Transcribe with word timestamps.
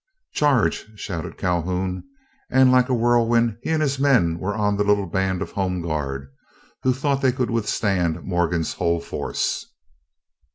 "Charge!" 0.33 0.89
shouted 0.95 1.37
Calhoun, 1.37 2.03
and 2.49 2.71
like 2.71 2.89
a 2.89 2.93
whirlwind 2.95 3.59
he 3.61 3.69
and 3.69 3.83
his 3.83 3.99
men 3.99 4.39
were 4.39 4.55
on 4.55 4.75
the 4.75 4.83
little 4.83 5.05
band 5.05 5.43
of 5.43 5.51
home 5.51 5.79
guards, 5.79 6.25
who 6.81 6.91
thought 6.91 7.21
they 7.21 7.31
could 7.31 7.51
withstand 7.51 8.23
Morgan's 8.23 8.73
whole 8.73 8.99
force. 8.99 9.67